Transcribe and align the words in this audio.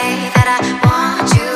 Thank 0.00 1.49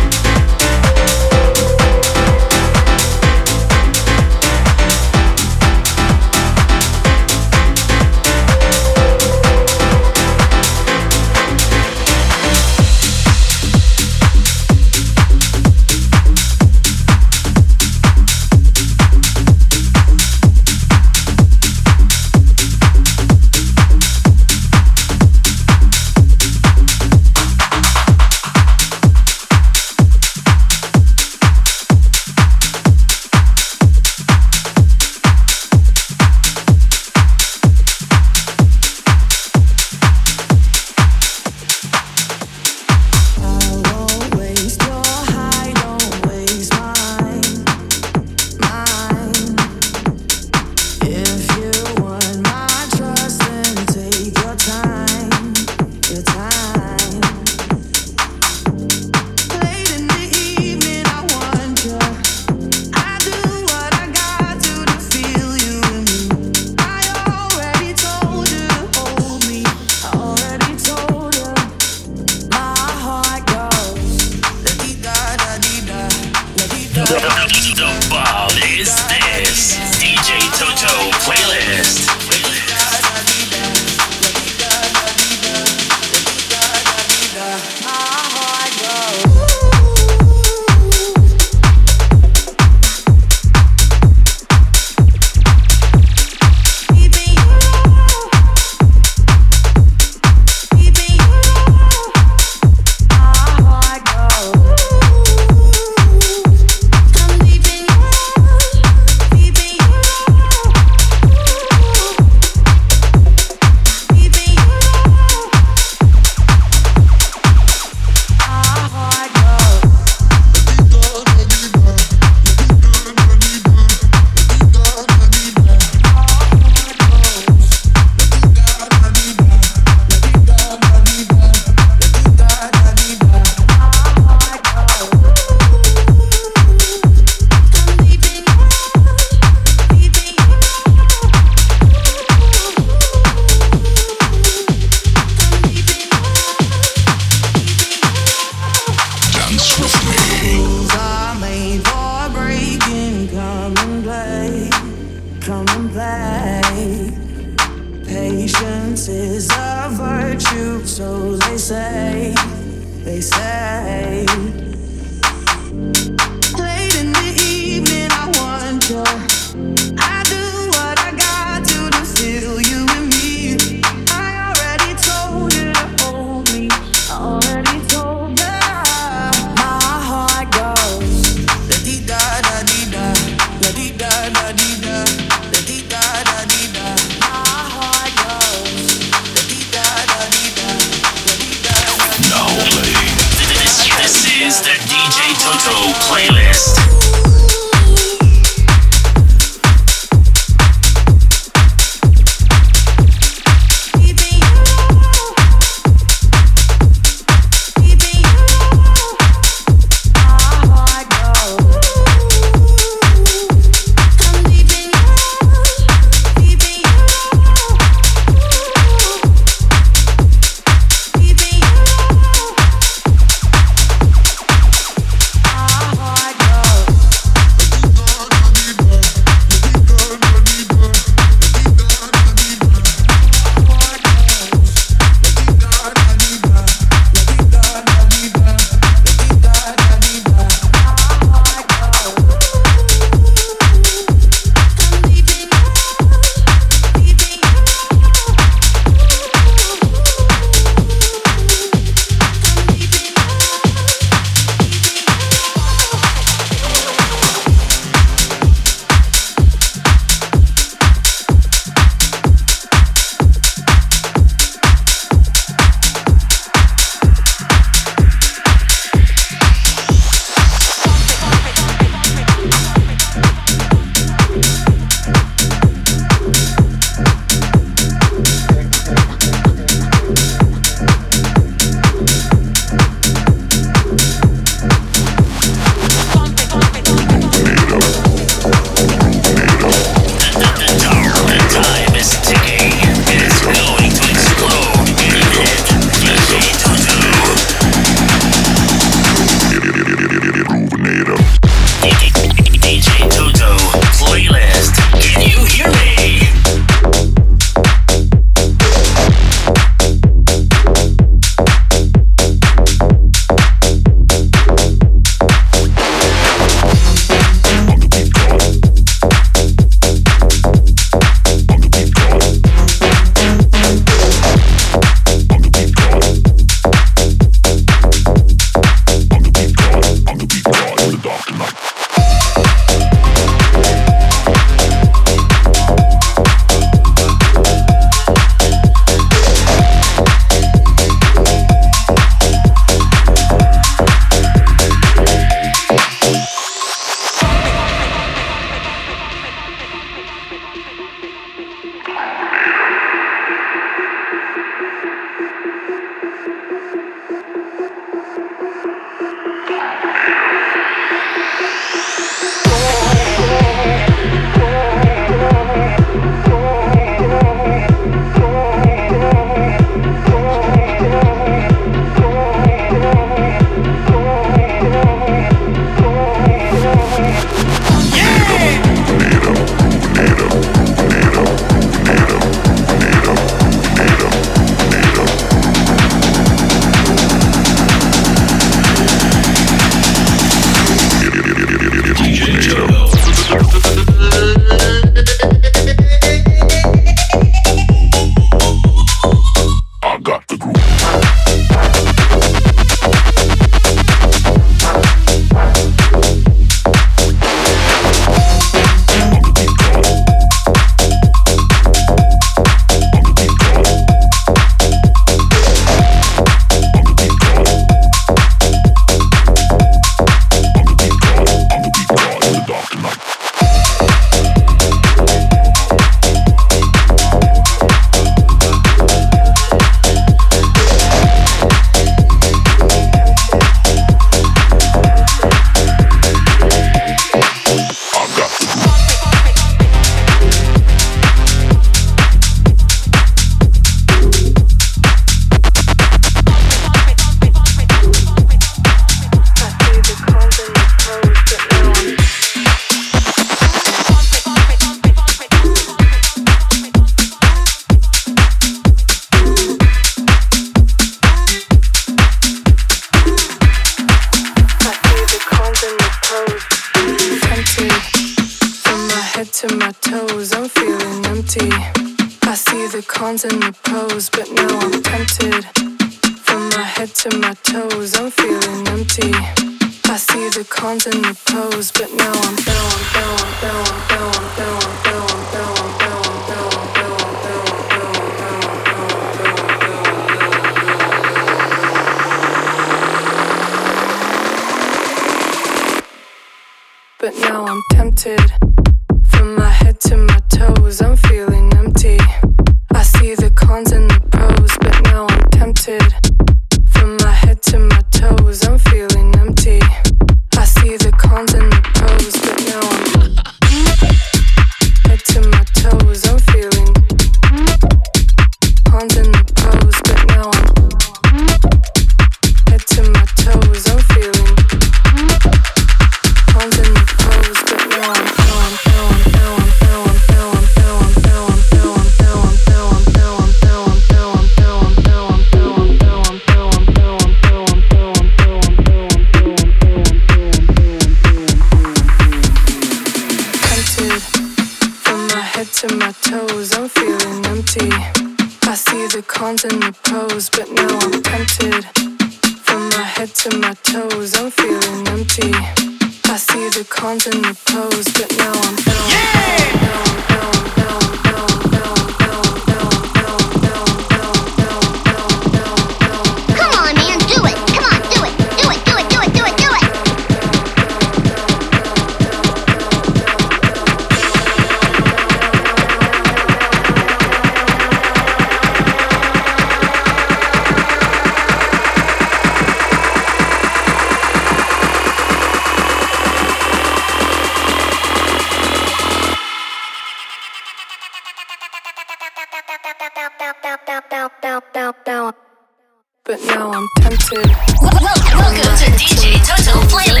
now 596.27 596.51
I'm 596.51 596.67
tempted. 596.77 597.25
Welcome 597.61 598.55
to 598.57 598.71
DJ 598.77 599.17
Toto 599.25 599.59
Playlist. 599.67 600.00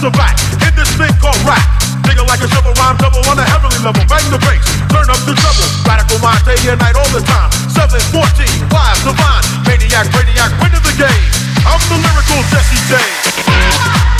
it's 0.00 0.16
a. 0.16 0.64
Hit 0.64 0.74
this 0.76 0.88
thing 0.96 1.12
called 1.20 1.36
rap. 1.44 1.60
Nigga 2.08 2.24
like 2.26 2.40
a 2.40 2.48
shovel 2.48 2.72
rhyme 2.80 2.96
double 2.96 3.20
on 3.28 3.38
a 3.38 3.44
heavenly 3.44 3.76
level. 3.84 4.00
Bang 4.08 4.24
the 4.32 4.38
brakes, 4.40 4.64
turn 4.88 5.04
up 5.12 5.20
the 5.28 5.36
treble. 5.36 5.68
Radical 5.84 6.18
mind 6.24 6.40
day 6.44 6.56
and 6.72 6.80
night 6.80 6.96
all 6.96 7.08
the 7.12 7.20
time. 7.20 7.52
714, 7.68 8.48
live, 8.72 9.00
divine. 9.04 9.44
Maniac, 9.68 10.08
radiac, 10.16 10.56
win 10.62 10.72
the 10.72 10.96
game. 10.96 11.30
I'm 11.68 11.80
the 11.92 12.00
lyrical 12.00 12.40
Jesse 12.48 12.80
James. 12.88 14.19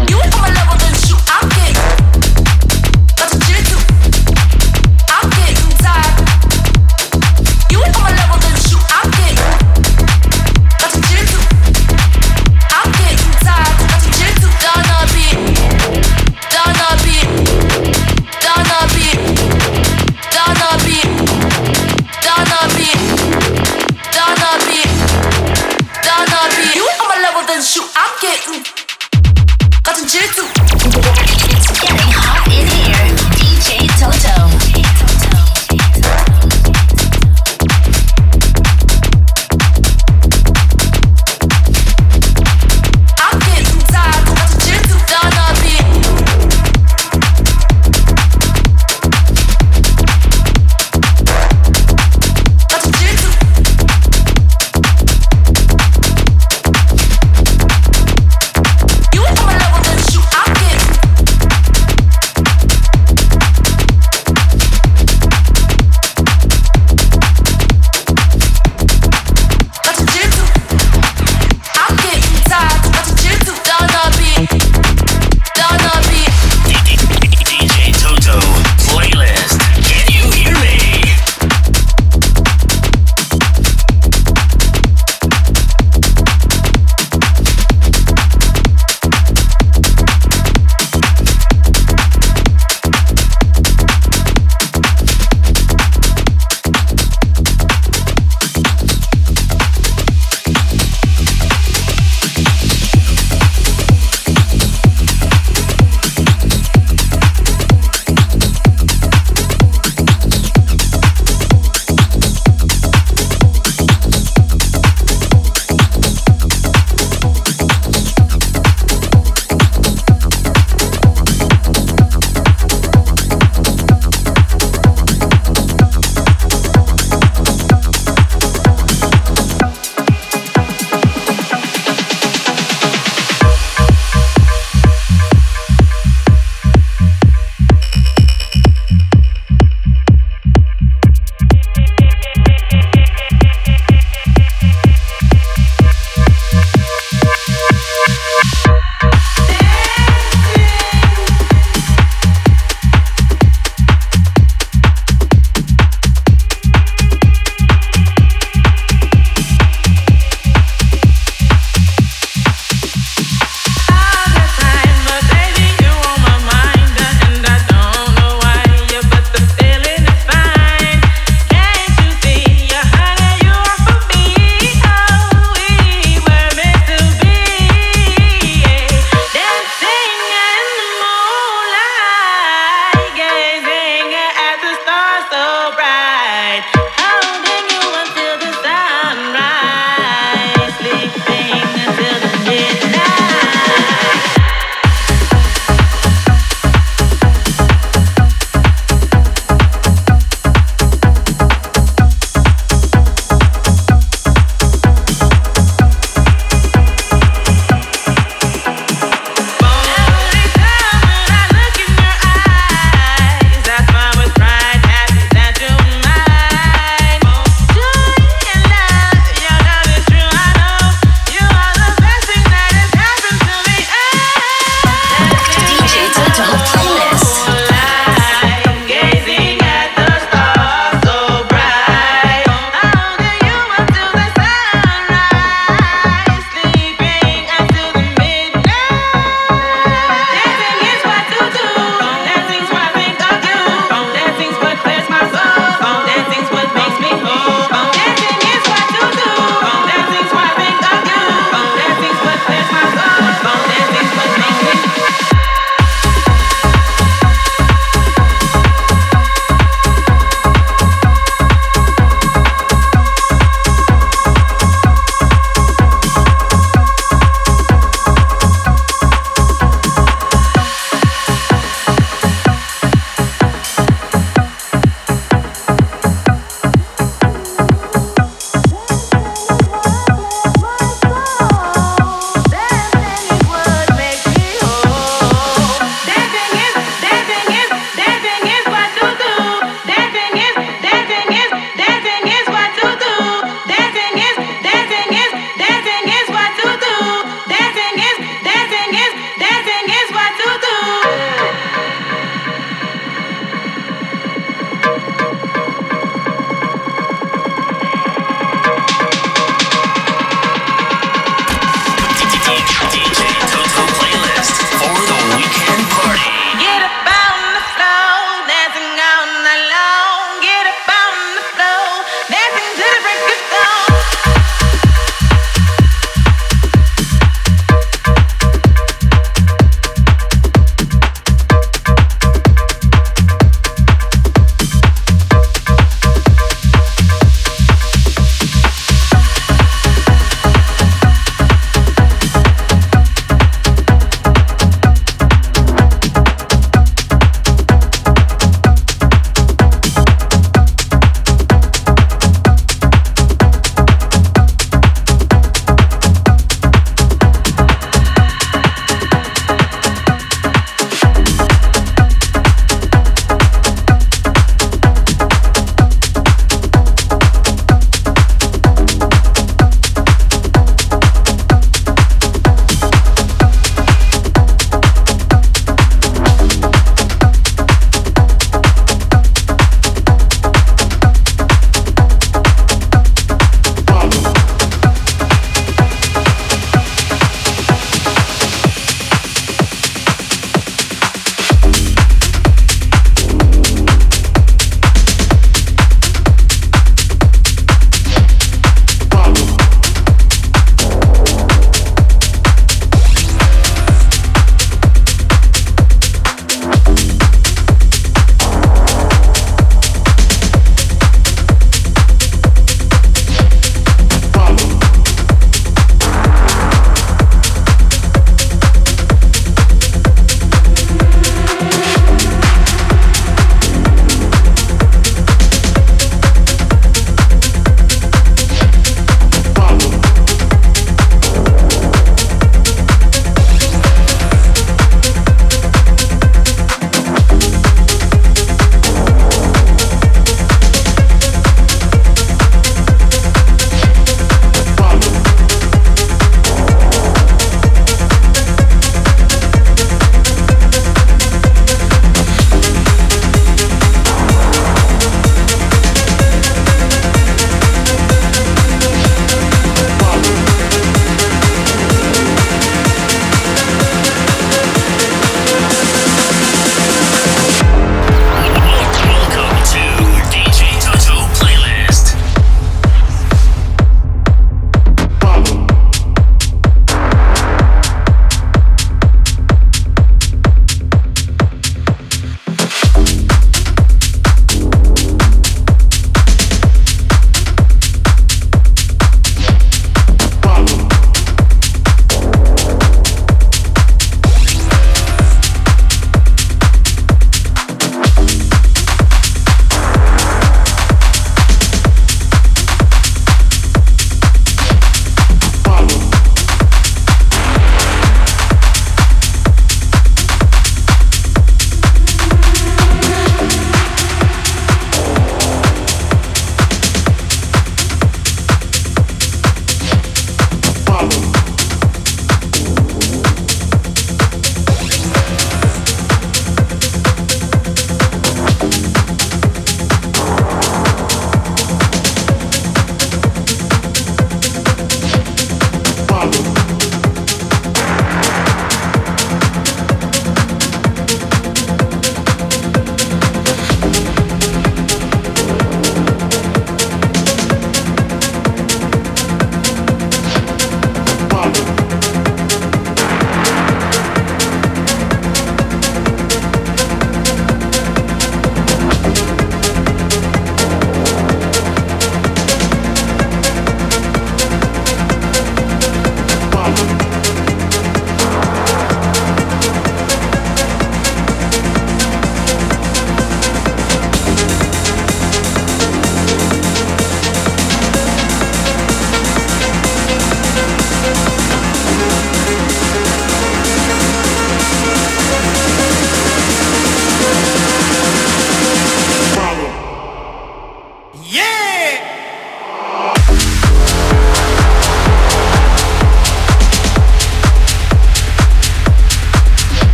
tout. 30.35 30.50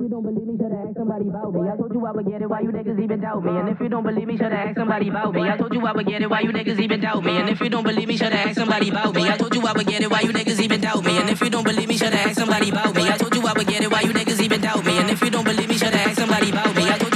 you 0.08 0.14
don't 0.14 0.24
believe 0.24 0.48
me, 0.48 0.56
should 0.56 0.72
have 0.72 0.88
asked 0.88 0.96
somebody 0.96 1.28
about 1.28 1.52
me. 1.52 1.68
I 1.68 1.76
told 1.76 1.92
you 1.92 2.06
I 2.06 2.12
would 2.12 2.26
get 2.26 2.40
it, 2.40 2.48
why 2.48 2.60
you 2.60 2.72
niggas 2.72 2.98
even 2.98 3.20
doubt 3.20 3.44
me? 3.44 3.50
And 3.52 3.68
if 3.68 3.80
you 3.80 3.88
don't 3.90 4.02
believe 4.02 4.26
me, 4.26 4.36
should 4.38 4.52
have 4.52 4.68
asked 4.68 4.78
somebody 4.78 5.08
about 5.08 5.34
me. 5.34 5.42
I 5.42 5.56
told 5.58 5.74
you 5.74 5.86
I 5.86 5.92
would 5.92 6.06
get 6.06 6.22
it, 6.22 6.30
why 6.30 6.40
you 6.40 6.50
niggas 6.50 6.80
even 6.80 7.00
doubt 7.00 7.24
me? 7.24 7.36
And 7.36 7.50
if 7.50 7.60
you 7.60 7.68
don't 7.68 7.84
believe 7.84 8.08
me, 8.08 8.16
should 8.16 8.32
have 8.32 8.46
asked 8.48 8.58
somebody 8.58 8.88
about 8.88 9.14
me. 9.14 9.28
I 9.28 9.36
told 9.36 9.54
you 9.54 9.66
I 9.66 9.72
would 9.72 9.86
get 9.86 10.00
it, 10.02 10.10
why 10.10 10.20
you 10.22 10.32
niggas 10.32 10.60
even 10.60 10.80
doubt 10.80 11.04
me? 11.04 11.18
And 11.18 11.28
if 11.28 11.40
you 11.42 11.50
don't 11.50 11.64
believe 11.64 11.88
me, 11.88 11.96
should 11.98 12.14
have 12.14 12.26
asked 12.26 12.38
somebody 12.38 12.70
about 12.70 12.94
me. 12.94 13.08
I 13.08 13.18
told 13.18 13.34
you 13.34 13.46
I 13.46 13.52
would 13.52 13.66
get 13.66 13.82
it, 13.82 13.92
why 13.92 14.00
you 14.00 14.12
niggas 14.14 14.40
even 14.40 14.60
doubt 14.62 14.84
me? 14.84 14.98
And 14.98 15.10
if 15.10 15.20
you 15.20 15.30
don't 15.30 15.44
believe 15.44 15.68
me, 15.68 15.76
should 15.76 15.92
have 15.92 16.08
asked 16.08 16.18
somebody 16.18 16.50
about 16.50 16.74
me. 16.74 17.07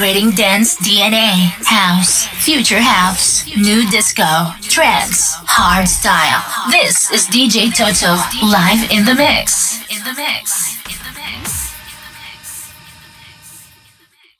celebrating 0.00 0.30
dance 0.30 0.76
DNA, 0.76 1.52
house, 1.66 2.26
future 2.42 2.80
house, 2.80 3.44
nu 3.54 3.84
disco, 3.90 4.54
trance, 4.62 5.36
hard 5.44 5.86
style. 5.86 6.40
This 6.70 7.10
is 7.12 7.26
DJ 7.28 7.68
Toto 7.68 8.16
live 8.42 8.90
in 8.90 9.04
the 9.04 9.14
mix. 9.14 9.59